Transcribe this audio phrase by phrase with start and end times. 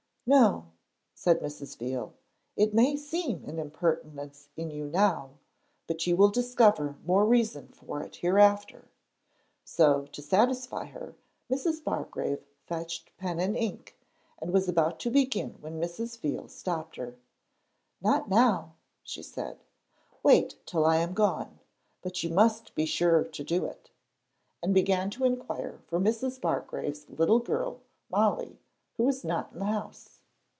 [0.27, 0.67] 'No,'
[1.13, 1.75] said Mrs.
[1.75, 2.13] Veal;
[2.55, 5.31] 'it may seem an impertinence in you now,
[5.87, 8.87] but you will discover more reason for it hereafter;'
[9.65, 11.15] so to satisfy her,
[11.49, 11.83] Mrs.
[11.83, 13.97] Bargrave fetched pen and ink
[14.39, 16.17] and was about to begin when Mrs.
[16.17, 17.17] Veal stopped her.
[17.99, 19.59] 'Not now,' she said;
[20.23, 21.59] 'wait till I am gone;
[22.01, 23.89] but you must be sure to do it,'
[24.63, 26.39] and began to inquire for Mrs.
[26.39, 28.59] Bargrave's little girl, Molly,
[28.95, 30.19] who was not in the house.